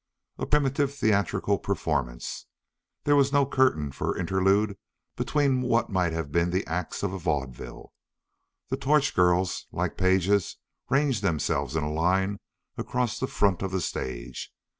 [0.39, 2.47] A primitive theatrical performance.
[3.03, 4.75] There was no curtain for interlude
[5.15, 7.93] between what might have been the acts of a vaudeville.
[8.69, 10.57] The torch girls, like pages,
[10.89, 12.39] ranged themselves in a line
[12.77, 14.51] across the front of the stage.